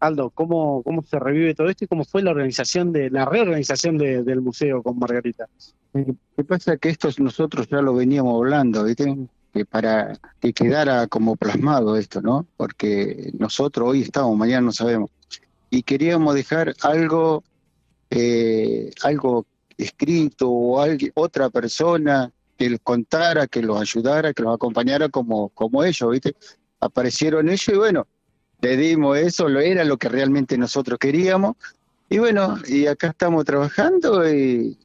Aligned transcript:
Aldo, 0.00 0.30
¿cómo, 0.30 0.82
¿cómo 0.82 1.02
se 1.02 1.18
revive 1.18 1.54
todo 1.54 1.68
esto 1.68 1.84
y 1.84 1.88
cómo 1.88 2.04
fue 2.04 2.22
la 2.22 2.30
organización 2.30 2.90
de 2.90 3.10
la 3.10 3.26
reorganización 3.26 3.98
del 3.98 4.40
museo 4.40 4.82
con 4.82 4.98
Margarita? 4.98 5.46
¿Qué 5.92 6.44
pasa? 6.44 6.78
Que 6.78 6.88
esto 6.88 7.10
nosotros 7.18 7.68
ya 7.68 7.82
lo 7.82 7.94
veníamos 7.94 8.34
hablando, 8.34 8.84
¿viste? 8.84 9.14
Que 9.52 9.66
para 9.66 10.18
que 10.40 10.54
quedara 10.54 11.06
como 11.06 11.36
plasmado 11.36 11.96
esto, 11.96 12.22
¿no? 12.22 12.46
Porque 12.56 13.30
nosotros 13.38 13.90
hoy 13.90 14.02
estamos, 14.02 14.36
mañana 14.38 14.62
no 14.62 14.72
sabemos. 14.72 15.10
Y 15.68 15.82
queríamos 15.82 16.34
dejar 16.34 16.74
algo, 16.80 17.44
eh, 18.08 18.90
algo 19.02 19.44
escrito 19.76 20.50
o 20.50 20.80
alguien, 20.80 21.12
otra 21.14 21.50
persona 21.50 22.32
que 22.56 22.70
los 22.70 22.80
contara, 22.80 23.46
que 23.46 23.62
los 23.62 23.78
ayudara, 23.78 24.32
que 24.32 24.42
los 24.42 24.54
acompañara 24.54 25.10
como, 25.10 25.50
como 25.50 25.84
ellos, 25.84 26.10
¿viste? 26.10 26.34
Aparecieron 26.80 27.48
ellos 27.48 27.68
y 27.68 27.76
bueno, 27.76 28.06
le 28.60 28.76
dimos 28.76 29.18
eso, 29.18 29.48
lo 29.48 29.60
era 29.60 29.84
lo 29.84 29.96
que 29.96 30.08
realmente 30.08 30.58
nosotros 30.58 30.98
queríamos. 30.98 31.56
Y 32.08 32.18
bueno, 32.18 32.58
y 32.66 32.86
acá 32.86 33.08
estamos 33.08 33.44
trabajando 33.44 34.28
y 34.28 34.76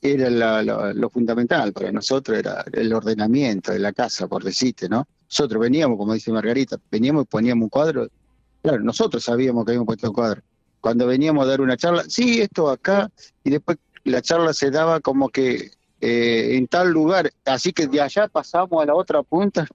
era 0.00 0.62
lo 0.92 1.10
fundamental 1.10 1.72
para 1.72 1.90
nosotros, 1.90 2.38
era 2.38 2.64
el 2.72 2.92
ordenamiento 2.92 3.72
de 3.72 3.80
la 3.80 3.92
casa, 3.92 4.28
por 4.28 4.44
decirte, 4.44 4.88
¿no? 4.88 5.06
Nosotros 5.28 5.60
veníamos, 5.60 5.98
como 5.98 6.14
dice 6.14 6.30
Margarita, 6.30 6.78
veníamos 6.90 7.24
y 7.24 7.26
poníamos 7.26 7.64
un 7.64 7.68
cuadro. 7.68 8.08
Claro, 8.62 8.80
nosotros 8.80 9.24
sabíamos 9.24 9.64
que 9.64 9.72
habíamos 9.72 9.86
puesto 9.86 10.08
un 10.08 10.14
cuadro. 10.14 10.42
Cuando 10.80 11.06
veníamos 11.06 11.44
a 11.44 11.48
dar 11.48 11.60
una 11.60 11.76
charla, 11.76 12.04
sí, 12.08 12.40
esto 12.40 12.70
acá, 12.70 13.10
y 13.42 13.50
después 13.50 13.78
la 14.04 14.22
charla 14.22 14.54
se 14.54 14.70
daba 14.70 15.00
como 15.00 15.28
que 15.28 15.72
eh, 16.00 16.56
en 16.56 16.68
tal 16.68 16.90
lugar, 16.90 17.32
así 17.44 17.72
que 17.72 17.88
de 17.88 18.00
allá 18.00 18.28
pasamos 18.28 18.80
a 18.80 18.86
la 18.86 18.94
otra 18.94 19.22
punta, 19.24 19.66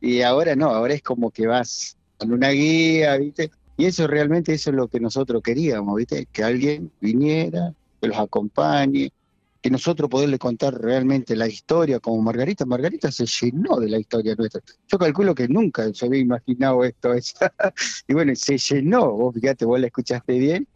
y 0.00 0.20
ahora 0.20 0.54
no, 0.54 0.66
ahora 0.66 0.94
es 0.94 1.02
como 1.02 1.30
que 1.30 1.46
vas 1.46 1.96
con 2.22 2.32
una 2.32 2.50
guía, 2.50 3.16
¿viste? 3.16 3.50
Y 3.76 3.86
eso 3.86 4.06
realmente 4.06 4.54
eso 4.54 4.70
es 4.70 4.76
lo 4.76 4.86
que 4.86 5.00
nosotros 5.00 5.42
queríamos, 5.42 5.96
¿viste? 5.96 6.28
Que 6.30 6.44
alguien 6.44 6.92
viniera, 7.00 7.74
que 8.00 8.06
los 8.06 8.16
acompañe, 8.16 9.12
que 9.60 9.70
nosotros 9.70 10.08
poderle 10.08 10.38
contar 10.38 10.80
realmente 10.80 11.34
la 11.34 11.48
historia 11.48 11.98
como 11.98 12.22
Margarita. 12.22 12.64
Margarita 12.64 13.10
se 13.10 13.26
llenó 13.26 13.80
de 13.80 13.88
la 13.88 13.98
historia 13.98 14.36
nuestra. 14.36 14.60
Yo 14.86 14.98
calculo 14.98 15.34
que 15.34 15.48
nunca 15.48 15.92
se 15.92 16.06
había 16.06 16.20
imaginado 16.20 16.84
esto. 16.84 17.12
y 18.08 18.14
bueno, 18.14 18.36
se 18.36 18.56
llenó, 18.56 19.10
vos 19.10 19.34
fíjate, 19.34 19.64
vos 19.64 19.80
la 19.80 19.86
escuchaste 19.86 20.38
bien, 20.38 20.68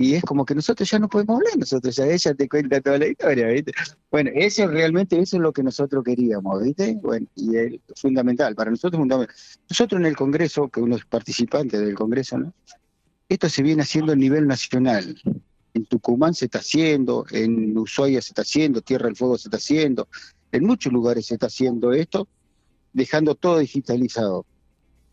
y 0.00 0.14
es 0.14 0.22
como 0.22 0.44
que 0.44 0.54
nosotros 0.54 0.88
ya 0.88 1.00
no 1.00 1.08
podemos 1.08 1.38
hablar, 1.38 1.58
nosotros 1.58 1.96
ya 1.96 2.06
ella 2.06 2.32
te 2.32 2.48
cuenta 2.48 2.80
toda 2.80 2.98
la 2.98 3.08
historia, 3.08 3.48
¿viste? 3.48 3.72
Bueno, 4.12 4.30
eso 4.32 4.68
realmente, 4.68 5.18
eso 5.18 5.38
es 5.38 5.42
lo 5.42 5.52
que 5.52 5.64
nosotros 5.64 6.04
queríamos, 6.04 6.62
¿viste? 6.62 6.96
Bueno, 7.02 7.26
y 7.34 7.56
es 7.56 7.80
fundamental, 7.96 8.54
para 8.54 8.70
nosotros 8.70 9.00
fundamental. 9.00 9.34
Nosotros 9.68 10.00
en 10.00 10.06
el 10.06 10.14
Congreso, 10.14 10.68
que 10.68 10.80
uno 10.80 10.94
es 10.94 11.04
participante 11.04 11.80
del 11.80 11.96
Congreso, 11.96 12.38
¿no? 12.38 12.54
Esto 13.28 13.48
se 13.48 13.60
viene 13.64 13.82
haciendo 13.82 14.12
a 14.12 14.16
nivel 14.16 14.46
nacional. 14.46 15.20
En 15.74 15.84
Tucumán 15.86 16.32
se 16.32 16.44
está 16.44 16.60
haciendo, 16.60 17.26
en 17.32 17.76
Ushuaia 17.76 18.22
se 18.22 18.28
está 18.28 18.42
haciendo, 18.42 18.80
Tierra 18.80 19.06
del 19.06 19.16
Fuego 19.16 19.36
se 19.36 19.48
está 19.48 19.56
haciendo, 19.56 20.06
en 20.52 20.64
muchos 20.64 20.92
lugares 20.92 21.26
se 21.26 21.34
está 21.34 21.46
haciendo 21.46 21.92
esto, 21.92 22.28
dejando 22.92 23.34
todo 23.34 23.58
digitalizado. 23.58 24.46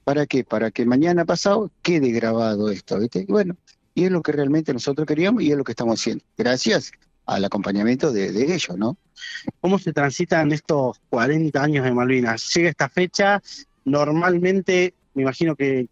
¿Para 0.03 0.27
qué? 0.27 0.43
Para 0.43 0.69
que 0.69 0.85
mañana 0.85 1.25
pasado 1.25 1.71
quede 1.81 2.11
grabado 2.11 2.69
esto, 2.69 2.99
¿viste? 2.99 3.25
bueno, 3.27 3.57
y 3.95 4.03
es 4.03 4.11
lo 4.11 4.21
que 4.21 4.33
realmente 4.33 4.73
nosotros 4.73 5.07
queríamos 5.07 5.41
y 5.41 5.51
es 5.51 5.57
lo 5.57 5.63
que 5.63 5.71
estamos 5.71 5.99
haciendo. 5.99 6.23
Gracias 6.37 6.91
al 7.25 7.43
acompañamiento 7.43 8.11
de, 8.11 8.27
ellos, 8.53 8.77
¿no? 8.77 8.97
¿Cómo 9.61 9.79
se 9.79 9.93
transitan 9.93 10.51
estos 10.51 10.99
40 11.09 11.63
años 11.63 11.85
de 11.85 11.91
Malvinas? 11.91 12.53
Llega 12.53 12.69
esta 12.69 12.89
fecha, 12.89 13.41
normalmente 13.85 14.93
me 15.15 15.23
imagino 15.23 15.55
que, 15.55 15.87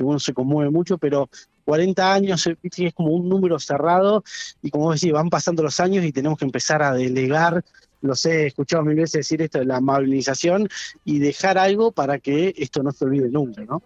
uno 0.00 0.18
se 0.18 0.32
conmueve 0.32 0.70
mucho, 0.70 0.96
pero 0.96 1.28
40 1.66 2.14
años 2.14 2.48
es 2.62 2.94
como 2.94 3.10
un 3.10 3.28
número 3.28 3.58
cerrado 3.58 4.24
y 4.62 4.70
como 4.70 4.92
decís, 4.92 5.12
van 5.12 5.28
pasando 5.28 5.62
los 5.62 5.78
años 5.78 6.04
y 6.04 6.10
tenemos 6.10 6.38
que 6.38 6.46
empezar 6.46 6.82
a 6.82 6.94
delegar, 6.94 7.62
lo 8.00 8.16
sé, 8.16 8.44
he 8.44 8.46
escuchado 8.46 8.82
mil 8.82 8.96
veces 8.96 9.12
decir 9.12 9.42
esto 9.42 9.58
de 9.58 9.66
la 9.66 9.76
amabilización 9.76 10.68
y 11.04 11.18
dejar 11.18 11.58
algo 11.58 11.92
para 11.92 12.18
que 12.18 12.54
esto 12.56 12.82
no 12.82 12.90
se 12.90 13.04
olvide 13.04 13.28
nunca, 13.28 13.62
¿no? 13.64 13.82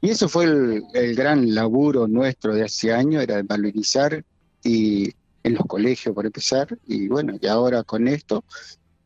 Y 0.00 0.10
eso 0.10 0.28
fue 0.28 0.44
el, 0.44 1.14
gran 1.16 1.54
laburo 1.54 2.06
nuestro 2.06 2.54
de 2.54 2.64
hace 2.64 2.92
años, 2.92 3.22
era 3.22 3.42
valorizar 3.42 4.24
y 4.62 5.12
en 5.42 5.54
los 5.54 5.66
colegios 5.66 6.14
por 6.14 6.26
empezar, 6.26 6.78
y 6.86 7.08
bueno, 7.08 7.34
y 7.40 7.46
ahora 7.46 7.82
con 7.82 8.06
esto, 8.06 8.44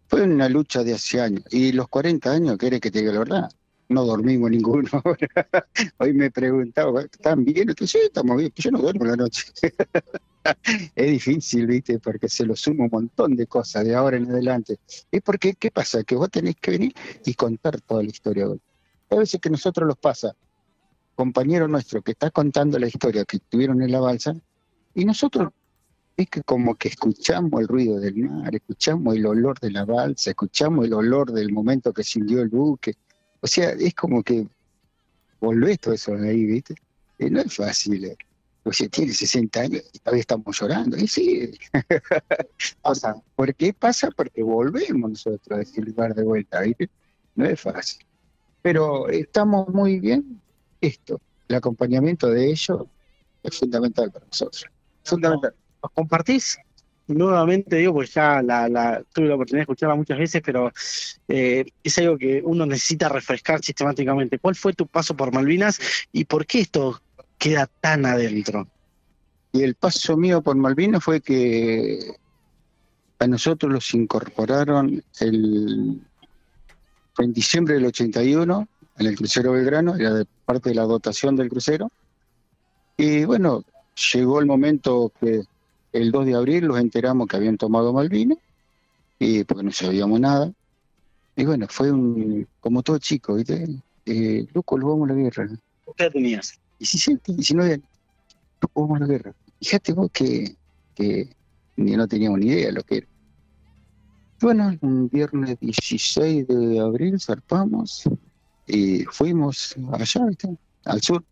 fue 0.08 0.22
una 0.22 0.48
lucha 0.48 0.84
de 0.84 0.94
hace 0.94 1.20
años. 1.20 1.44
Y 1.50 1.72
los 1.72 1.88
40 1.88 2.30
años, 2.30 2.58
¿querés 2.58 2.80
que 2.80 2.90
te 2.90 3.00
diga 3.00 3.12
la 3.12 3.20
verdad? 3.20 3.50
No 3.88 4.04
dormimos 4.04 4.50
ninguno. 4.50 4.90
Hoy 5.98 6.12
me 6.12 6.30
preguntaba, 6.30 7.02
¿están 7.02 7.44
bien? 7.44 7.74
Sí, 7.86 7.98
estamos 8.04 8.36
bien. 8.36 8.52
Yo 8.54 8.70
no 8.70 8.80
duermo 8.80 9.04
la 9.04 9.16
noche. 9.16 9.44
es 10.94 11.10
difícil, 11.10 11.66
¿viste? 11.66 11.98
Porque 11.98 12.28
se 12.28 12.44
lo 12.44 12.56
suma 12.56 12.84
un 12.84 12.90
montón 12.90 13.36
de 13.36 13.46
cosas 13.46 13.84
de 13.84 13.94
ahora 13.94 14.16
en 14.16 14.30
adelante. 14.30 14.78
Es 15.10 15.22
porque, 15.22 15.54
¿qué 15.54 15.70
pasa? 15.70 16.02
Que 16.04 16.14
vos 16.14 16.30
tenés 16.30 16.56
que 16.56 16.72
venir 16.72 16.94
y 17.24 17.34
contar 17.34 17.80
toda 17.80 18.02
la 18.02 18.08
historia. 18.08 18.46
A 19.10 19.16
veces 19.16 19.40
que 19.40 19.50
nosotros 19.50 19.86
los 19.86 19.96
pasa, 19.96 20.34
compañero 21.14 21.68
nuestro 21.68 22.02
que 22.02 22.12
está 22.12 22.30
contando 22.30 22.78
la 22.78 22.88
historia 22.88 23.24
que 23.24 23.38
tuvieron 23.38 23.82
en 23.82 23.92
la 23.92 24.00
balsa, 24.00 24.34
y 24.94 25.04
nosotros 25.04 25.50
es 26.16 26.28
que 26.28 26.42
como 26.42 26.74
que 26.74 26.88
escuchamos 26.88 27.60
el 27.60 27.68
ruido 27.68 27.98
del 27.98 28.16
mar, 28.16 28.54
escuchamos 28.54 29.16
el 29.16 29.26
olor 29.26 29.58
de 29.60 29.70
la 29.70 29.84
balsa, 29.84 30.30
escuchamos 30.30 30.84
el 30.86 30.92
olor 30.92 31.32
del 31.32 31.52
momento 31.52 31.92
que 31.92 32.04
se 32.04 32.20
hundió 32.20 32.42
el 32.42 32.48
buque. 32.48 32.94
O 33.40 33.46
sea, 33.46 33.70
es 33.70 33.94
como 33.94 34.22
que 34.22 34.46
volvés 35.40 35.80
todo 35.80 35.94
eso 35.94 36.12
de 36.12 36.30
ahí, 36.30 36.44
¿viste? 36.44 36.74
Y 37.18 37.30
no 37.30 37.40
es 37.40 37.54
fácil. 37.54 38.04
¿eh? 38.04 38.16
O 38.64 38.72
sea, 38.72 38.88
tiene 38.88 39.12
60 39.12 39.60
años 39.60 39.82
y 39.92 39.98
todavía 39.98 40.20
estamos 40.20 40.60
llorando. 40.60 40.96
Y 40.96 41.08
sí. 41.08 41.50
pasa. 42.82 43.14
¿Por 43.34 43.54
qué 43.54 43.72
pasa? 43.72 44.10
Porque 44.10 44.42
volvemos 44.42 45.10
nosotros 45.10 45.58
a 45.58 45.62
ese 45.62 45.80
lugar 45.80 46.14
de 46.14 46.22
vuelta, 46.22 46.60
¿viste? 46.60 46.90
No 47.34 47.46
es 47.46 47.60
fácil. 47.60 48.04
Pero 48.60 49.08
estamos 49.08 49.68
muy 49.68 49.98
bien 49.98 50.40
esto, 50.82 51.20
el 51.48 51.56
acompañamiento 51.56 52.28
de 52.28 52.50
ellos 52.50 52.82
es 53.42 53.58
fundamental 53.58 54.10
para 54.10 54.26
nosotros. 54.26 54.66
Fundamental. 55.04 55.54
¿Os 55.80 55.90
compartís? 55.92 56.58
Nuevamente 57.08 57.76
digo, 57.76 57.94
pues 57.94 58.14
ya 58.14 58.42
la, 58.42 59.02
tuve 59.12 59.26
la 59.26 59.34
oportunidad 59.34 59.60
de 59.60 59.62
escucharla 59.62 59.94
muchas 59.94 60.18
veces, 60.18 60.42
pero 60.44 60.72
eh, 61.28 61.64
es 61.82 61.98
algo 61.98 62.16
que 62.16 62.40
uno 62.44 62.64
necesita 62.64 63.08
refrescar 63.08 63.60
sistemáticamente. 63.62 64.38
¿Cuál 64.38 64.54
fue 64.54 64.72
tu 64.72 64.86
paso 64.86 65.16
por 65.16 65.32
Malvinas 65.32 65.78
y 66.12 66.24
por 66.24 66.46
qué 66.46 66.60
esto 66.60 67.00
queda 67.38 67.68
tan 67.80 68.06
adentro? 68.06 68.68
Y 69.52 69.62
el 69.62 69.74
paso 69.74 70.16
mío 70.16 70.42
por 70.42 70.56
Malvinas 70.56 71.02
fue 71.02 71.20
que 71.20 71.98
a 73.18 73.26
nosotros 73.26 73.72
los 73.72 73.94
incorporaron 73.94 75.02
el, 75.20 76.00
en 77.18 77.32
diciembre 77.32 77.74
del 77.74 77.86
81 77.86 78.68
en 78.98 79.06
el 79.06 79.16
crucero 79.16 79.52
Belgrano, 79.52 79.94
era 79.94 80.12
de 80.12 80.26
parte 80.44 80.70
de 80.70 80.74
la 80.74 80.82
dotación 80.82 81.36
del 81.36 81.48
crucero. 81.48 81.90
Y 82.96 83.24
bueno, 83.24 83.64
llegó 84.12 84.40
el 84.40 84.46
momento 84.46 85.12
que 85.20 85.42
el 85.92 86.10
2 86.10 86.26
de 86.26 86.34
abril 86.34 86.64
los 86.66 86.78
enteramos 86.78 87.28
que 87.28 87.36
habían 87.36 87.56
tomado 87.56 87.92
Malvinas, 87.92 88.38
y 89.18 89.44
porque 89.44 89.62
no 89.62 89.72
sabíamos 89.72 90.18
nada. 90.20 90.52
Y 91.36 91.44
bueno, 91.44 91.66
fue 91.68 91.90
un, 91.90 92.46
como 92.60 92.82
todo 92.82 92.98
chico, 92.98 93.34
¿viste? 93.34 93.66
Eh, 94.04 94.46
loco, 94.52 94.76
lo 94.76 94.88
vamos 94.88 95.10
a 95.10 95.14
la 95.14 95.20
guerra. 95.20 95.48
¿Qué 95.96 96.10
tenías? 96.10 96.58
17, 96.78 97.32
19 97.34 97.74
años. 97.74 97.86
Loco, 98.60 98.82
vamos 98.82 98.96
a 98.96 99.00
la 99.00 99.06
guerra. 99.06 99.34
Fíjate 99.60 99.92
vos 99.92 100.10
que, 100.12 100.56
que 100.94 101.28
ni 101.76 101.92
no 101.92 102.06
teníamos 102.06 102.40
ni 102.40 102.46
idea 102.46 102.66
de 102.66 102.72
lo 102.72 102.82
que 102.82 102.98
era. 102.98 103.06
Bueno, 104.40 104.76
un 104.80 105.08
viernes 105.08 105.58
16 105.60 106.48
de 106.48 106.80
abril 106.80 107.20
zarpamos, 107.20 108.02
y 108.72 109.04
fuimos 109.04 109.74
allá, 109.92 110.26
al 110.86 111.02
sur. 111.02 111.22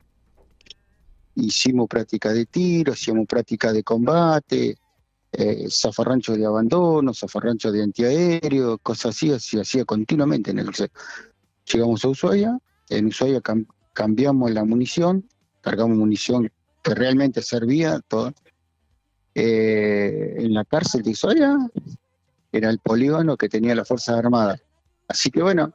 Hicimos 1.34 1.88
práctica 1.88 2.34
de 2.34 2.44
tiro, 2.44 2.92
hacíamos 2.92 3.26
práctica 3.26 3.72
de 3.72 3.82
combate, 3.82 4.76
eh, 5.32 5.66
zafarrancho 5.70 6.37
de 6.37 6.44
abandono, 6.44 7.14
zafarrancho 7.14 7.72
de 7.72 7.82
antiaéreo, 7.82 8.76
cosas 8.78 9.16
así, 9.16 9.32
así 9.32 9.58
hacía 9.58 9.87
continuamente 9.87 10.50
en 10.50 10.58
el 10.58 10.70
Llegamos 11.64 12.04
a 12.04 12.08
Ushuaia, 12.08 12.58
en 12.90 13.06
Ushuaia 13.06 13.40
cambiamos 13.94 14.50
la 14.50 14.64
munición, 14.64 15.26
cargamos 15.62 15.96
munición 15.96 16.52
que 16.82 16.94
realmente 16.94 17.40
servía, 17.40 18.00
todo. 18.06 18.34
Eh, 19.34 20.34
en 20.40 20.52
la 20.52 20.66
cárcel 20.66 21.02
de 21.02 21.12
Ushuaia 21.12 21.56
era 22.52 22.69
el 22.69 22.81
polígono 22.81 23.38
que 23.38 23.48
tenía 23.48 23.75
la 23.75 23.86
Fuerza 23.86 24.19
Armada. 24.19 24.60
Así 25.08 25.31
que 25.31 25.43
bueno, 25.43 25.72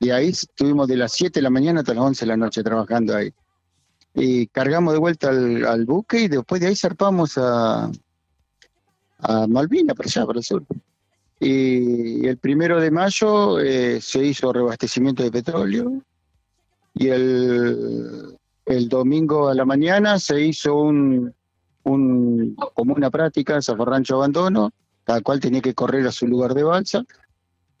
y 0.00 0.10
ahí 0.10 0.28
estuvimos 0.28 0.86
de 0.88 0.96
las 0.96 1.12
7 1.12 1.38
de 1.38 1.42
la 1.42 1.50
mañana 1.50 1.80
hasta 1.80 1.94
las 1.94 2.04
11 2.04 2.24
de 2.24 2.28
la 2.28 2.36
noche 2.36 2.62
trabajando 2.62 3.16
ahí. 3.16 3.32
Y 4.14 4.46
cargamos 4.48 4.94
de 4.94 5.00
vuelta 5.00 5.28
al, 5.28 5.84
buque 5.84 6.20
y 6.20 6.28
después 6.28 6.60
de 6.60 6.68
ahí 6.68 6.76
zarpamos 6.76 7.36
a, 7.38 7.90
a 9.18 9.46
Malvina, 9.46 9.94
para 9.94 10.08
allá, 10.08 10.26
para 10.26 10.38
el 10.38 10.44
sur. 10.44 10.64
Y 11.40 12.26
el 12.26 12.36
primero 12.38 12.80
de 12.80 12.90
mayo 12.90 13.60
eh, 13.60 14.00
se 14.00 14.24
hizo 14.24 14.52
reabastecimiento 14.52 15.22
de 15.22 15.30
petróleo 15.30 16.02
y 16.94 17.08
el, 17.08 18.36
el 18.66 18.88
domingo 18.88 19.48
a 19.48 19.54
la 19.54 19.64
mañana 19.64 20.18
se 20.18 20.40
hizo 20.40 20.74
un, 20.74 21.32
un 21.84 22.56
como 22.74 22.94
una 22.94 23.10
práctica, 23.10 23.62
Zafarrancho 23.62 24.16
Abandono, 24.16 24.72
cada 25.04 25.20
cual 25.20 25.40
tenía 25.40 25.60
que 25.60 25.74
correr 25.74 26.06
a 26.06 26.12
su 26.12 26.26
lugar 26.26 26.54
de 26.54 26.64
balsa, 26.64 27.04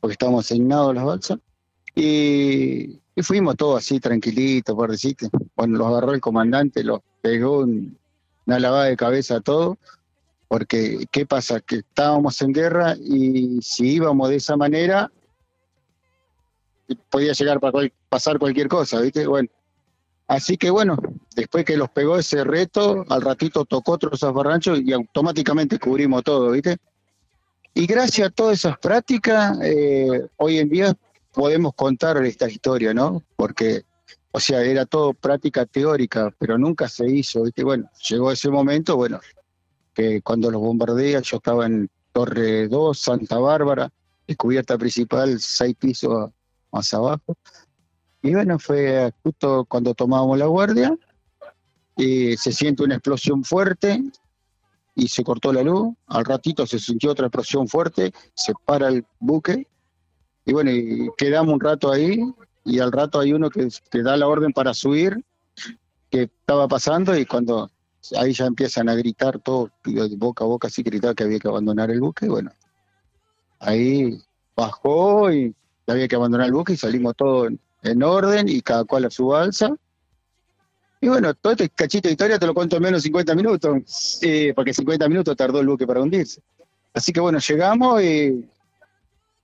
porque 0.00 0.12
estábamos 0.12 0.44
asignados 0.44 0.90
a 0.90 0.94
las 0.94 1.04
balsas, 1.04 1.38
y, 1.98 3.00
fuimos 3.22 3.56
todos 3.56 3.78
así 3.78 3.98
tranquilitos, 3.98 4.74
por 4.74 4.90
decirte. 4.90 5.28
Bueno, 5.56 5.78
los 5.78 5.88
agarró 5.88 6.12
el 6.14 6.20
comandante, 6.20 6.84
los 6.84 7.00
pegó 7.20 7.58
una 7.58 8.58
lavada 8.60 8.84
de 8.84 8.96
cabeza 8.96 9.36
a 9.36 9.40
todos, 9.40 9.76
porque 10.46 11.06
¿qué 11.10 11.26
pasa? 11.26 11.60
Que 11.60 11.76
estábamos 11.76 12.40
en 12.40 12.52
guerra 12.52 12.94
y 12.96 13.60
si 13.60 13.94
íbamos 13.94 14.28
de 14.28 14.36
esa 14.36 14.56
manera, 14.56 15.10
podía 17.10 17.32
llegar 17.32 17.58
para 17.58 17.90
pasar 18.08 18.38
cualquier 18.38 18.68
cosa, 18.68 19.00
¿viste? 19.00 19.26
Bueno, 19.26 19.48
así 20.28 20.56
que 20.56 20.70
bueno, 20.70 20.96
después 21.34 21.64
que 21.64 21.76
los 21.76 21.90
pegó 21.90 22.16
ese 22.16 22.44
reto, 22.44 23.04
al 23.08 23.22
ratito 23.22 23.64
tocó 23.64 23.92
otro 23.92 24.16
zafarrancho 24.16 24.76
y 24.76 24.92
automáticamente 24.92 25.80
cubrimos 25.80 26.22
todo, 26.22 26.52
¿viste? 26.52 26.76
Y 27.74 27.86
gracias 27.86 28.28
a 28.28 28.30
todas 28.30 28.58
esas 28.58 28.78
prácticas, 28.78 29.58
eh, 29.62 30.28
hoy 30.36 30.58
en 30.58 30.68
día 30.68 30.94
podemos 31.38 31.72
contar 31.74 32.16
esta 32.24 32.50
historia, 32.50 32.92
¿no? 32.92 33.22
Porque, 33.36 33.84
o 34.32 34.40
sea, 34.40 34.60
era 34.64 34.84
todo 34.86 35.14
práctica 35.14 35.66
teórica, 35.66 36.34
pero 36.36 36.58
nunca 36.58 36.88
se 36.88 37.08
hizo, 37.08 37.44
¿viste? 37.44 37.62
Bueno, 37.62 37.88
llegó 38.08 38.32
ese 38.32 38.50
momento, 38.50 38.96
bueno, 38.96 39.20
que 39.94 40.20
cuando 40.20 40.50
los 40.50 40.60
bombardean, 40.60 41.22
yo 41.22 41.36
estaba 41.36 41.66
en 41.66 41.88
Torre 42.10 42.66
2, 42.66 42.98
Santa 42.98 43.38
Bárbara, 43.38 43.88
cubierta 44.36 44.76
principal, 44.76 45.38
seis 45.38 45.76
pisos 45.78 46.28
más 46.72 46.92
abajo. 46.92 47.36
Y 48.20 48.34
bueno, 48.34 48.58
fue 48.58 49.12
justo 49.22 49.64
cuando 49.66 49.94
tomábamos 49.94 50.38
la 50.38 50.46
guardia, 50.46 50.92
y 51.96 52.36
se 52.36 52.50
siente 52.50 52.82
una 52.82 52.96
explosión 52.96 53.44
fuerte 53.44 54.02
y 54.96 55.06
se 55.06 55.22
cortó 55.22 55.52
la 55.52 55.62
luz. 55.62 55.94
Al 56.08 56.24
ratito 56.24 56.66
se 56.66 56.80
sintió 56.80 57.12
otra 57.12 57.26
explosión 57.26 57.68
fuerte, 57.68 58.12
se 58.34 58.54
para 58.64 58.88
el 58.88 59.06
buque 59.20 59.68
y 60.48 60.52
bueno, 60.54 60.70
y 60.70 61.10
quedamos 61.18 61.52
un 61.52 61.60
rato 61.60 61.92
ahí 61.92 62.24
y 62.64 62.78
al 62.78 62.90
rato 62.90 63.20
hay 63.20 63.34
uno 63.34 63.50
que, 63.50 63.68
que 63.90 64.02
da 64.02 64.16
la 64.16 64.28
orden 64.28 64.50
para 64.50 64.72
subir, 64.72 65.22
que 66.10 66.22
estaba 66.22 66.66
pasando 66.66 67.14
y 67.18 67.26
cuando 67.26 67.70
ahí 68.16 68.32
ya 68.32 68.46
empiezan 68.46 68.88
a 68.88 68.94
gritar 68.94 69.38
todo, 69.40 69.70
de 69.84 70.16
boca 70.16 70.44
a 70.44 70.46
boca 70.46 70.68
así 70.68 70.82
gritaba 70.82 71.14
que 71.14 71.24
había 71.24 71.38
que 71.38 71.48
abandonar 71.48 71.90
el 71.90 72.00
buque, 72.00 72.26
bueno, 72.28 72.50
ahí 73.58 74.18
bajó 74.56 75.30
y 75.30 75.54
había 75.86 76.08
que 76.08 76.16
abandonar 76.16 76.46
el 76.46 76.54
buque 76.54 76.72
y 76.72 76.76
salimos 76.78 77.14
todos 77.14 77.52
en, 77.82 78.02
orden 78.02 78.48
y 78.48 78.62
cada 78.62 78.84
cual 78.84 79.04
a 79.04 79.10
su 79.10 79.26
balsa. 79.26 79.70
Y 81.02 81.08
bueno, 81.08 81.34
todo 81.34 81.52
este 81.52 81.68
cachito 81.68 82.08
de 82.08 82.12
historia 82.12 82.38
te 82.38 82.46
lo 82.46 82.54
cuento 82.54 82.76
en 82.76 82.84
menos 82.84 83.02
de 83.02 83.08
50 83.08 83.34
minutos, 83.34 84.18
eh, 84.22 84.54
porque 84.56 84.72
50 84.72 85.06
minutos 85.10 85.36
tardó 85.36 85.60
el 85.60 85.66
buque 85.66 85.86
para 85.86 86.00
hundirse. 86.00 86.40
Así 86.94 87.12
que 87.12 87.20
bueno, 87.20 87.38
llegamos 87.38 88.02
y, 88.02 88.48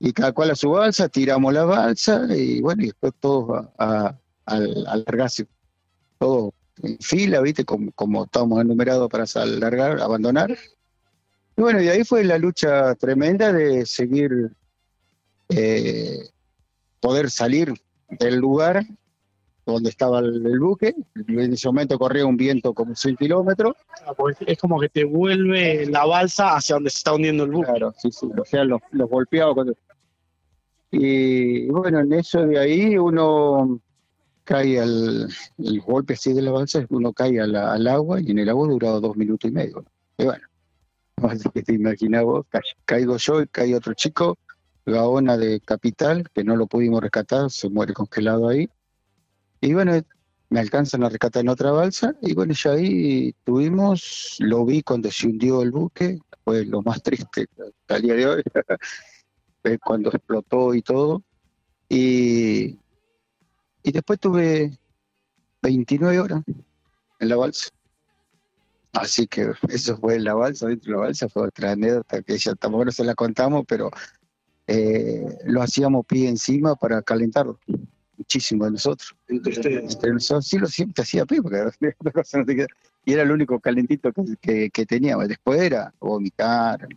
y 0.05 0.13
cada 0.13 0.33
cual 0.33 0.51
a 0.51 0.55
su 0.55 0.69
balsa, 0.69 1.09
tiramos 1.09 1.53
la 1.55 1.65
balsa 1.65 2.27
y 2.29 2.61
bueno, 2.61 2.83
y 2.83 2.87
después 2.87 3.15
todos 3.19 3.67
a, 3.79 3.89
a, 3.89 4.15
a 4.47 4.57
alargarse, 4.93 5.47
todo 6.19 6.53
en 6.83 6.99
fila, 6.99 7.41
¿viste? 7.41 7.65
Como, 7.65 7.91
como 7.93 8.25
estábamos 8.25 8.61
enumerados 8.61 9.09
para 9.09 9.25
largar, 9.47 10.01
abandonar. 10.01 10.57
Y 11.57 11.63
bueno, 11.63 11.81
y 11.81 11.89
ahí 11.89 12.05
fue 12.05 12.23
la 12.23 12.37
lucha 12.37 12.95
tremenda 12.97 13.51
de 13.51 13.87
seguir, 13.87 14.53
eh, 15.49 16.29
poder 17.01 17.31
salir 17.31 17.73
del 18.11 18.37
lugar 18.37 18.85
donde 19.65 19.89
estaba 19.89 20.19
el, 20.19 20.59
buque. 20.59 20.95
En 21.15 21.53
ese 21.55 21.69
momento 21.69 21.99
corría 21.99 22.27
un 22.27 22.37
viento 22.37 22.75
como 22.75 22.95
100 22.95 23.17
kilómetros. 23.17 23.75
Ah, 24.07 24.13
es 24.47 24.59
como 24.59 24.79
que 24.79 24.91
te 24.91 25.05
vuelve 25.05 25.87
la 25.87 26.05
balsa 26.05 26.57
hacia 26.57 26.75
donde 26.75 26.91
se 26.91 26.99
está 26.99 27.15
hundiendo 27.15 27.45
el 27.45 27.51
buque. 27.51 27.71
Claro, 27.71 27.95
sí, 27.97 28.11
sí. 28.13 28.29
O 28.39 28.45
sea, 28.45 28.65
los, 28.65 28.83
los 28.91 29.09
golpeaba. 29.09 29.55
Y 30.97 31.67
bueno, 31.71 32.01
en 32.01 32.13
eso 32.13 32.47
de 32.47 32.57
ahí 32.57 32.97
uno 32.97 33.81
cae 34.45 34.79
al 34.79 35.29
el 35.59 35.81
golpe 35.81 36.15
así 36.15 36.33
de 36.33 36.43
la 36.43 36.53
balsa, 36.53 36.87
uno 36.91 37.13
cae 37.13 37.41
al, 37.41 37.87
agua 37.89 38.21
y 38.21 38.31
en 38.31 38.39
el 38.39 38.49
agua 38.49 38.69
durado 38.69 39.01
dos 39.01 39.17
minutos 39.17 39.51
y 39.51 39.53
medio. 39.53 39.85
Y 40.17 40.25
bueno, 40.25 40.47
así 41.17 41.49
que 41.51 41.63
te 41.63 41.75
imaginas 41.75 42.23
vos, 42.23 42.47
caigo 42.85 43.17
yo 43.17 43.43
y 43.43 43.49
cae 43.49 43.75
otro 43.75 43.95
chico, 43.95 44.39
Gaona 44.87 45.37
de 45.37 45.61
Capital, 45.61 46.29
que 46.33 46.45
no 46.45 46.55
lo 46.55 46.69
pudimos 46.69 47.03
rescatar, 47.03 47.51
se 47.51 47.69
muere 47.69 47.93
congelado 47.93 48.49
ahí. 48.49 48.69
Y 49.61 49.75
bueno, 49.75 50.01
me 50.51 50.61
alcanzan 50.61 51.03
a 51.03 51.09
rescatar 51.09 51.41
en 51.41 51.49
otra 51.49 51.73
balsa 51.73 52.15
y 52.23 52.35
bueno, 52.35 52.55
ya 52.55 52.71
ahí 52.71 53.35
tuvimos, 53.43 54.37
lo 54.39 54.65
vi 54.65 54.83
cuando 54.83 55.11
se 55.11 55.27
hundió 55.27 55.61
el 55.63 55.73
buque, 55.73 56.21
fue 56.45 56.65
lo 56.65 56.83
más 56.83 57.03
triste 57.03 57.49
al 57.89 58.03
día 58.03 58.15
de 58.15 58.27
hoy, 58.27 58.43
cuando 59.83 60.11
explotó 60.11 60.75
y 60.75 60.83
todo. 60.83 61.23
Y 61.89 62.79
y 63.85 63.93
después 63.93 64.19
tuve 64.19 64.79
29 65.63 66.19
horas 66.19 66.43
en 67.21 67.29
la 67.29 67.37
balsa. 67.37 67.69
Así 68.95 69.27
que 69.27 69.53
eso 69.69 69.97
fue 69.99 70.19
la 70.19 70.35
balsa, 70.35 70.69
dentro 70.69 70.93
de 70.93 70.97
la 70.97 71.05
balsa 71.07 71.29
fue 71.29 71.49
otra 71.49 71.73
anécdota 71.73 72.23
que 72.23 72.39
ya 72.39 72.55
tampoco 72.55 72.87
no 72.87 72.93
se 72.93 73.05
la 73.05 73.15
contamos, 73.15 73.65
pero 73.69 73.91
eh, 74.67 75.23
lo 75.45 75.61
hacíamos 75.61 76.07
pie 76.07 76.29
encima 76.29 76.75
para 76.77 77.03
calentarlo. 77.03 77.61
Muchísimo 78.17 78.65
de 78.65 78.71
nosotros. 78.71 79.15
sí, 80.41 80.59
lo 80.59 80.67
siempre 80.67 81.03
hacía 81.03 81.27
pie, 81.27 81.43
porque 81.43 81.69
y 83.05 83.13
era 83.13 83.23
el 83.23 83.33
único 83.33 83.61
calentito 83.61 84.13
que, 84.41 84.71
que, 84.71 84.87
teníamos. 84.87 85.29
Después 85.29 85.61
era 85.61 85.93
vomitar, 86.01 86.89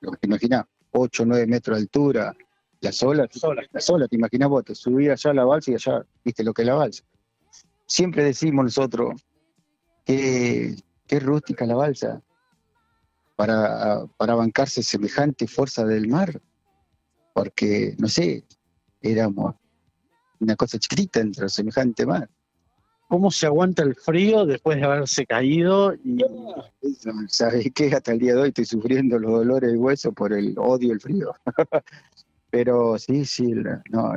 lo 0.00 0.10
que 0.10 0.16
te 0.16 0.26
imaginás, 0.26 0.64
8 0.98 1.22
o 1.22 1.26
9 1.26 1.46
metros 1.46 1.76
de 1.76 1.82
altura, 1.82 2.36
la 2.80 2.92
sola, 2.92 3.28
la 3.72 3.80
sola, 3.80 4.08
te 4.08 4.16
imaginas 4.16 4.48
vos, 4.48 4.64
te 4.64 4.74
subías 4.74 5.24
allá 5.24 5.32
a 5.32 5.34
la 5.34 5.44
balsa 5.44 5.70
y 5.70 5.74
allá, 5.74 6.04
viste 6.24 6.44
lo 6.44 6.52
que 6.52 6.62
es 6.62 6.68
la 6.68 6.74
balsa. 6.74 7.04
Siempre 7.86 8.24
decimos 8.24 8.64
nosotros 8.64 9.24
que, 10.04 10.76
es 11.08 11.22
rústica 11.22 11.64
la 11.64 11.74
balsa 11.74 12.22
para, 13.34 14.04
para 14.18 14.34
bancarse 14.34 14.82
semejante 14.82 15.46
fuerza 15.46 15.84
del 15.84 16.06
mar, 16.06 16.40
porque, 17.32 17.94
no 17.98 18.08
sé, 18.08 18.44
éramos 19.00 19.54
una 20.40 20.54
cosa 20.54 20.78
chiquitita 20.78 21.20
entre 21.20 21.48
semejante 21.48 22.04
mar. 22.04 22.28
¿Cómo 23.08 23.30
se 23.30 23.46
aguanta 23.46 23.82
el 23.82 23.94
frío 23.94 24.44
después 24.44 24.76
de 24.76 24.84
haberse 24.84 25.26
caído? 25.26 25.94
Y... 26.04 26.18
¿Sabes 27.28 27.70
qué? 27.74 27.86
Hasta 27.94 28.12
el 28.12 28.18
día 28.18 28.34
de 28.34 28.42
hoy 28.42 28.48
estoy 28.48 28.66
sufriendo 28.66 29.18
los 29.18 29.32
dolores 29.32 29.72
de 29.72 29.78
hueso 29.78 30.12
por 30.12 30.32
el 30.32 30.54
odio 30.58 30.92
el 30.92 31.00
frío. 31.00 31.34
Pero 32.50 32.98
sí, 32.98 33.24
sí, 33.24 33.54
no, 33.90 34.12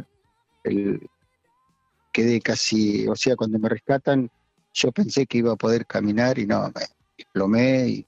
quedé 2.11 2.41
casi, 2.41 3.07
o 3.07 3.15
sea, 3.15 3.35
cuando 3.35 3.59
me 3.59 3.69
rescatan, 3.69 4.29
yo 4.73 4.91
pensé 4.91 5.25
que 5.25 5.39
iba 5.39 5.53
a 5.53 5.57
poder 5.57 5.85
caminar 5.85 6.39
y 6.39 6.45
no, 6.45 6.71
me 6.73 6.81
desplomé 7.17 7.87
y 7.87 8.07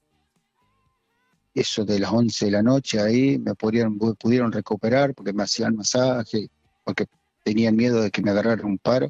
eso 1.54 1.86
de 1.86 2.00
las 2.00 2.12
11 2.12 2.46
de 2.46 2.52
la 2.52 2.64
noche 2.64 3.00
ahí 3.00 3.38
me 3.38 3.54
pudieron, 3.54 3.98
pudieron 3.98 4.52
recuperar 4.52 5.14
porque 5.14 5.34
me 5.34 5.44
hacían 5.44 5.76
masaje, 5.76 6.50
porque 6.84 7.06
tenían 7.44 7.76
miedo 7.76 8.02
de 8.02 8.12
que 8.12 8.22
me 8.22 8.32
agarrara 8.32 8.66
un 8.66 8.78
paro. 8.78 9.10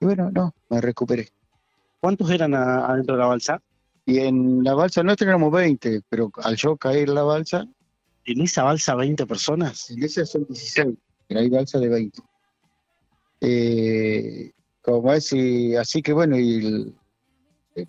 Y 0.00 0.06
bueno, 0.06 0.30
no, 0.30 0.54
me 0.68 0.80
recuperé. 0.80 1.28
¿Cuántos 2.00 2.30
eran 2.30 2.54
adentro 2.54 3.16
de 3.16 3.20
la 3.20 3.26
balsa? 3.26 3.62
Y 4.06 4.20
en 4.20 4.62
la 4.64 4.74
balsa 4.74 5.02
no 5.02 5.12
éramos 5.12 5.52
20, 5.52 6.02
pero 6.08 6.30
al 6.42 6.56
yo 6.56 6.76
caer 6.76 7.08
la 7.08 7.22
balsa, 7.24 7.66
¿En 8.28 8.42
esa 8.42 8.62
balsa 8.62 8.94
20 8.94 9.26
personas? 9.26 9.90
En 9.90 10.02
esa 10.02 10.26
son 10.26 10.44
16, 10.44 10.98
pero 11.26 11.40
hay 11.40 11.48
balsa 11.48 11.78
de 11.78 11.88
20. 11.88 12.20
Eh, 13.40 14.52
como 14.82 15.14
es, 15.14 15.34
así 15.80 16.02
que 16.02 16.12
bueno, 16.12 16.38
y 16.38 16.94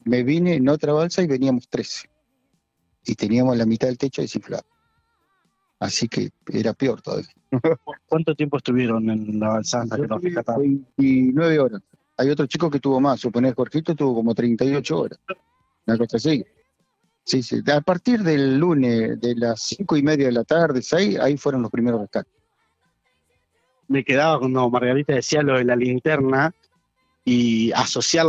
me 0.05 0.23
vine 0.23 0.55
en 0.55 0.69
otra 0.69 0.93
balsa 0.93 1.21
y 1.21 1.27
veníamos 1.27 1.67
13. 1.67 2.09
Y 3.05 3.15
teníamos 3.15 3.57
la 3.57 3.65
mitad 3.65 3.89
del 3.89 3.97
techo 3.97 4.21
desinflado. 4.21 4.63
Así 5.79 6.07
que 6.07 6.29
era 6.53 6.73
peor 6.73 7.01
todavía. 7.01 7.33
¿Cuánto 8.07 8.33
tiempo 8.33 8.57
estuvieron 8.57 9.09
en 9.09 9.41
la 9.41 9.49
balsa? 9.49 9.83
29 10.57 11.59
horas. 11.59 11.81
Hay 12.19 12.29
otro 12.29 12.45
chico 12.47 12.69
que 12.69 12.81
tuvo 12.81 12.99
más, 12.99 13.21
suponés 13.21 13.55
Jorgito 13.55 13.95
tuvo 13.95 14.15
como 14.15 14.35
38 14.35 14.99
horas. 14.99 15.19
Una 15.87 15.97
cosa 15.97 16.17
así. 16.17 16.45
Sí, 17.23 17.41
sí. 17.41 17.61
A 17.71 17.79
partir 17.79 18.23
del 18.23 18.57
lunes, 18.57 19.21
de 19.21 19.35
las 19.35 19.61
cinco 19.61 19.95
y 19.95 20.03
media 20.03 20.25
de 20.25 20.33
la 20.33 20.43
tarde, 20.43 20.81
seis, 20.81 21.17
ahí 21.17 21.37
fueron 21.37 21.61
los 21.61 21.71
primeros 21.71 22.01
rescates. 22.01 22.33
Me 23.87 24.03
quedaba 24.03 24.37
cuando 24.37 24.69
Margarita 24.69 25.13
decía 25.13 25.41
lo 25.41 25.57
de 25.57 25.63
la 25.63 25.77
linterna 25.77 26.53
y 27.23 27.71
asociar, 27.71 28.25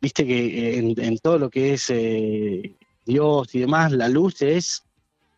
viste 0.00 0.24
que 0.24 0.78
en, 0.78 1.18
todo 1.18 1.38
lo 1.38 1.50
que 1.50 1.74
es 1.74 1.90
eh, 1.90 2.76
Dios 3.04 3.52
y 3.56 3.58
demás, 3.58 3.90
la 3.90 4.08
luz 4.08 4.40
es, 4.42 4.84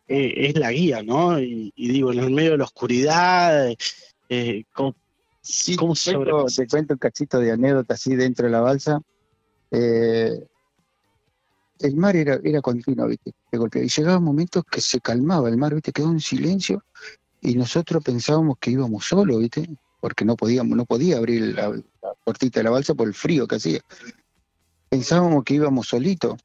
eh, 0.07 0.33
es 0.37 0.59
la 0.59 0.71
guía, 0.71 1.01
¿no? 1.01 1.39
Y, 1.39 1.73
digo, 1.75 2.13
en 2.13 2.19
el 2.19 2.29
medio 2.29 2.51
de 2.51 2.57
la 2.59 2.65
oscuridad, 2.65 3.75
eh, 4.29 4.63
Sí, 5.43 5.75
¿Cómo 5.75 5.93
te 5.93 6.13
cuento, 6.13 6.31
sobrepasa? 6.31 6.61
te 6.61 6.67
cuento 6.69 6.93
un 6.93 6.97
cachito 6.99 7.39
de 7.39 7.51
anécdota 7.51 7.93
así 7.95 8.15
dentro 8.15 8.45
de 8.45 8.51
la 8.51 8.61
balsa. 8.61 9.01
Eh, 9.71 10.47
el 11.79 11.95
mar 11.97 12.15
era, 12.15 12.39
era 12.41 12.61
continuo, 12.61 13.07
¿viste? 13.07 13.33
De 13.51 13.57
golpe. 13.57 13.83
Y 13.83 13.89
llegaban 13.89 14.23
momentos 14.23 14.63
que 14.63 14.79
se 14.79 15.01
calmaba 15.01 15.49
el 15.49 15.57
mar, 15.57 15.73
¿viste? 15.73 15.91
Quedó 15.91 16.09
en 16.11 16.21
silencio 16.21 16.85
y 17.41 17.55
nosotros 17.55 18.01
pensábamos 18.01 18.57
que 18.57 18.71
íbamos 18.71 19.05
solos, 19.05 19.37
¿viste? 19.39 19.69
Porque 19.99 20.23
no 20.23 20.37
podíamos, 20.37 20.77
no 20.77 20.85
podía 20.85 21.17
abrir 21.17 21.55
la, 21.55 21.69
la 21.69 22.13
puertita 22.23 22.61
de 22.61 22.63
la 22.63 22.69
balsa 22.69 22.93
por 22.93 23.09
el 23.09 23.13
frío 23.13 23.45
que 23.45 23.55
hacía. 23.55 23.81
Pensábamos 24.87 25.43
que 25.43 25.55
íbamos 25.55 25.87
solitos. 25.87 26.39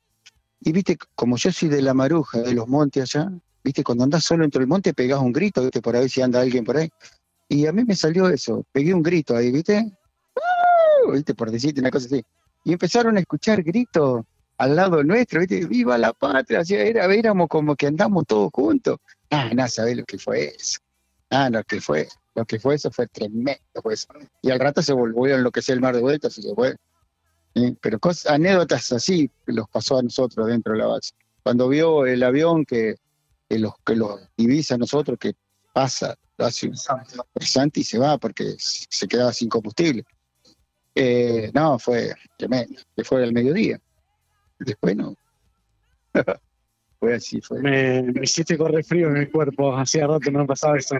Y 0.61 0.73
viste, 0.73 0.99
como 1.15 1.37
yo 1.37 1.53
soy 1.53 1.69
de 1.69 1.83
la 1.83 1.95
maruja, 1.95 2.41
de 2.41 2.53
los 2.53 2.67
montes 2.67 3.15
allá, 3.15 3.31
viste, 3.63 3.85
cuando 3.85 4.03
andás 4.03 4.25
solo 4.25 4.45
entre 4.45 4.63
el 4.63 4.67
monte 4.67 4.93
pegás 4.93 5.21
un 5.21 5.33
grito, 5.33 5.63
viste, 5.63 5.81
por 5.81 5.95
ahí 5.95 6.09
si 6.09 6.21
anda 6.21 6.41
alguien 6.41 6.65
por 6.65 6.79
ahí. 6.79 6.91
Y 7.49 7.67
a 7.67 7.73
mí 7.73 7.85
me 7.85 7.97
salió 7.97 8.29
eso, 8.29 8.65
pegué 8.73 8.93
un 8.93 9.03
grito 9.03 9.35
ahí, 9.37 9.51
viste, 9.51 9.91
¡Uh! 10.35 11.13
viste, 11.13 11.35
por 11.35 11.51
decirte 11.51 11.81
una 11.81 11.91
cosa 11.91 12.07
así. 12.07 12.23
Y 12.65 12.73
empezaron 12.73 13.17
a 13.17 13.21
escuchar 13.21 13.63
gritos 13.63 14.25
al 14.59 14.77
lado 14.77 15.03
nuestro, 15.03 15.41
viste, 15.41 15.65
viva 15.67 15.97
la 15.97 16.13
patria, 16.13 16.63
era, 16.69 17.13
éramos 17.15 17.49
como 17.49 17.75
que 17.75 17.87
andamos 17.87 18.27
todos 18.27 18.51
juntos. 18.53 18.99
Ah, 19.31 19.51
no 19.55 19.67
sabés 19.69 19.97
lo 19.97 20.05
que 20.05 20.19
fue 20.19 20.55
eso. 20.57 20.79
Ah, 21.31 21.49
lo 21.51 21.63
que 21.65 21.81
fue, 21.81 22.09
lo 22.35 22.45
que 22.45 22.59
fue 22.59 22.75
eso 22.75 22.91
fue 22.91 23.07
tremendo, 23.07 23.83
pues. 23.83 24.07
Y 24.43 24.51
al 24.51 24.59
rato 24.59 24.83
se 24.83 24.93
volvió 24.93 25.35
a 25.35 25.39
enloquecer 25.39 25.75
el 25.75 25.81
mar 25.81 25.95
de 25.95 26.01
vuelta, 26.01 26.29
así 26.29 26.43
que. 26.43 26.77
Sí, 27.55 27.77
pero 27.81 27.99
anécdotas 28.27 28.93
así 28.93 29.31
los 29.47 29.69
pasó 29.69 29.99
a 29.99 30.03
nosotros 30.03 30.47
dentro 30.47 30.75
de 30.75 30.79
la 30.81 30.87
base. 30.87 31.13
Cuando 31.43 31.69
vio 31.69 32.07
el 32.07 32.23
avión 32.23 32.65
que, 32.65 32.97
que 33.49 33.59
los 33.59 33.73
que 33.85 33.97
los 33.97 34.21
divisa 34.37 34.75
a 34.75 34.79
nosotros, 34.79 35.19
que 35.19 35.35
pasa, 35.73 36.11
lo 36.11 36.28
hace 36.39 36.69
un 36.69 36.75
y 37.75 37.85
se 37.85 37.99
va 37.99 38.19
porque 38.19 38.55
se 38.59 39.09
quedaba 39.09 39.33
sin 39.33 39.49
combustible. 39.49 40.05
Eh, 40.95 41.51
no, 41.55 41.79
fue 41.79 42.13
tremendo, 42.37 42.81
que 42.97 43.05
fue 43.05 43.23
al 43.23 43.33
mediodía. 43.33 43.81
Después 44.59 44.97
no. 44.97 45.15
fue 46.99 47.15
así, 47.15 47.41
fue. 47.41 47.61
Me, 47.61 48.03
me 48.03 48.25
hiciste 48.25 48.59
correr 48.59 48.85
frío 48.85 49.09
en 49.09 49.19
el 49.19 49.31
cuerpo, 49.31 49.77
hacía 49.77 50.07
rato 50.07 50.31
no 50.31 50.41
me 50.41 50.47
pasaba 50.47 50.77
eso. 50.79 50.97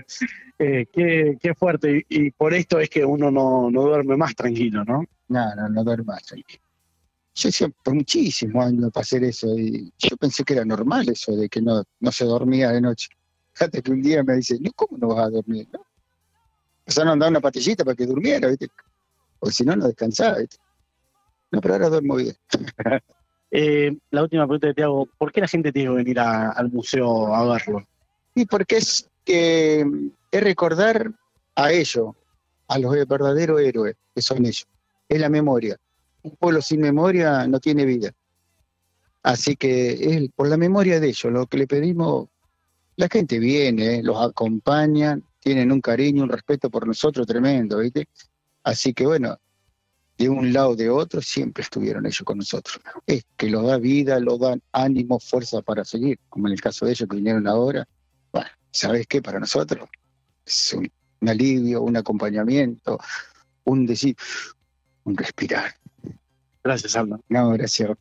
Eh, 0.59 0.87
qué, 0.93 1.37
qué 1.41 1.55
fuerte, 1.55 2.05
y, 2.09 2.27
y 2.27 2.31
por 2.31 2.55
esto 2.55 2.79
es 2.79 2.89
que 2.91 3.05
uno 3.05 3.31
no, 3.31 3.71
no 3.71 3.83
duerme 3.83 4.17
más 4.17 4.35
tranquilo, 4.35 4.85
¿no? 4.85 5.05
No, 5.29 5.55
no, 5.57 5.69
no 5.69 5.85
duermo 5.85 6.13
más. 6.13 6.23
tranquilo. 6.25 6.63
Yo 7.35 7.49
decía, 7.49 7.69
por 7.85 7.95
muchísimos 7.95 8.67
años 8.67 8.91
pasar 8.93 9.23
eso, 9.23 9.57
y 9.57 9.93
yo 9.99 10.17
pensé 10.17 10.43
que 10.43 10.55
era 10.55 10.65
normal 10.65 11.09
eso 11.09 11.37
de 11.37 11.49
que 11.49 11.63
no, 11.63 11.85
no 12.01 12.13
se 12.13 12.25
dormía 12.25 12.71
de 12.71 12.81
noche. 12.81 13.09
Hasta 13.61 13.83
que 13.83 13.91
un 13.91 14.03
día 14.03 14.23
me 14.23 14.35
dice, 14.37 14.59
no, 14.61 14.71
¿cómo 14.75 14.99
no 14.99 15.09
vas 15.09 15.27
a 15.27 15.31
dormir? 15.31 15.69
No? 15.73 15.81
Empezaron 16.87 17.21
a 17.21 17.25
dar 17.25 17.31
una 17.31 17.41
patillita 17.41 17.85
para 17.85 17.95
que 17.97 18.07
durmiera, 18.07 18.49
¿viste? 18.49 18.69
Porque 19.39 19.55
si 19.55 19.65
no, 19.65 19.77
no 19.77 19.87
descansaba, 19.87 20.39
¿viste? 20.39 20.57
No, 21.51 21.61
pero 21.61 21.75
ahora 21.75 21.89
duermo 21.89 22.17
bien. 22.17 22.37
Eh, 23.51 23.97
la 24.11 24.23
última 24.25 24.43
pregunta 24.47 24.67
que 24.69 24.75
te 24.75 24.83
hago, 24.83 25.07
¿por 25.17 25.33
qué 25.33 25.41
la 25.41 25.49
gente 25.49 25.73
tiene 25.73 25.89
que 25.89 25.97
venir 25.97 26.21
a- 26.21 26.51
al 26.51 26.71
museo 26.71 27.35
a 27.35 27.47
verlo? 27.51 27.83
Y 28.35 28.45
porque 28.45 28.77
es, 28.77 29.09
que 29.25 29.81
es 30.31 30.41
recordar 30.43 31.11
a 31.55 31.73
ellos, 31.73 32.15
a 32.69 32.79
los 32.79 32.93
verdaderos 33.09 33.59
héroes, 33.63 33.97
que 34.15 34.21
son 34.21 34.45
ellos. 34.45 34.67
Es 35.09 35.19
la 35.19 35.31
memoria. 35.31 35.79
Un 36.25 36.37
pueblo 36.37 36.61
sin 36.61 36.83
memoria 36.83 37.47
no 37.47 37.59
tiene 37.59 37.87
vida. 37.87 38.13
Así 39.23 39.57
que 39.57 39.93
es 39.93 40.31
por 40.37 40.49
la 40.49 40.59
memoria 40.59 41.01
de 41.01 41.09
ellos 41.09 41.33
lo 41.33 41.47
que 41.47 41.57
le 41.57 41.67
pedimos. 41.67 42.29
La 42.99 43.09
gente 43.09 43.39
viene, 43.39 44.03
los 44.03 44.21
acompañan, 44.21 45.23
tienen 45.39 45.71
un 45.71 45.81
cariño, 45.81 46.25
un 46.25 46.29
respeto 46.29 46.69
por 46.69 46.85
nosotros 46.85 47.29
tremendo, 47.29 47.79
¿viste? 47.79 48.09
Así 48.65 48.93
que 48.93 49.07
bueno, 49.07 49.39
de 50.17 50.29
un 50.29 50.53
lado 50.53 50.71
o 50.71 50.77
de 50.77 50.91
otro 50.91 51.23
siempre 51.23 51.63
estuvieron 51.63 52.07
ellos 52.07 52.23
con 52.25 52.39
nosotros. 52.39 52.81
Es 53.07 53.25
que 53.37 53.49
los 53.51 53.65
da 53.65 53.79
vida, 53.79 54.19
los 54.19 54.41
dan 54.41 54.61
ánimo, 54.73 55.21
fuerza 55.21 55.63
para 55.63 55.85
seguir, 55.85 56.19
como 56.29 56.49
en 56.49 56.55
el 56.55 56.61
caso 56.61 56.87
de 56.87 56.91
ellos 56.91 57.09
que 57.09 57.15
vinieron 57.15 57.47
ahora. 57.47 57.87
Bueno, 58.33 58.49
¿sabes 58.73 59.07
qué? 59.07 59.23
Para 59.23 59.39
nosotros 59.39 59.89
es 60.45 60.73
un, 60.73 60.91
un 61.21 61.29
alivio, 61.29 61.83
un 61.83 61.97
acompañamiento, 61.97 62.99
un 63.63 63.87
decir, 63.87 64.17
un 65.05 65.17
respirar. 65.17 65.73
Gracias, 66.65 66.97
Aldo. 66.97 67.21
No, 67.29 67.51
gracias. 67.51 67.97